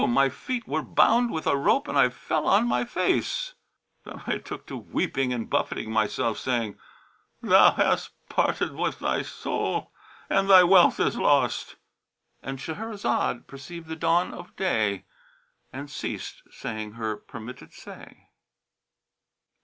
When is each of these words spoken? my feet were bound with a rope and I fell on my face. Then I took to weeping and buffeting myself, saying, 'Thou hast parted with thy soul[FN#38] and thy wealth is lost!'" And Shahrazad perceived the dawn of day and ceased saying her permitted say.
my 0.09 0.29
feet 0.29 0.67
were 0.67 0.81
bound 0.81 1.29
with 1.29 1.45
a 1.45 1.55
rope 1.55 1.87
and 1.87 1.95
I 1.95 2.09
fell 2.09 2.47
on 2.47 2.67
my 2.67 2.85
face. 2.85 3.53
Then 4.03 4.23
I 4.25 4.39
took 4.39 4.65
to 4.65 4.75
weeping 4.75 5.31
and 5.31 5.47
buffeting 5.47 5.91
myself, 5.91 6.39
saying, 6.39 6.79
'Thou 7.43 7.73
hast 7.73 8.09
parted 8.27 8.73
with 8.73 8.97
thy 8.97 9.19
soul[FN#38] 9.19 9.87
and 10.31 10.49
thy 10.49 10.63
wealth 10.63 10.99
is 10.99 11.17
lost!'" 11.17 11.75
And 12.41 12.57
Shahrazad 12.57 13.45
perceived 13.45 13.85
the 13.87 13.95
dawn 13.95 14.33
of 14.33 14.55
day 14.55 15.05
and 15.71 15.87
ceased 15.87 16.41
saying 16.49 16.93
her 16.93 17.15
permitted 17.15 17.71
say. 17.71 18.29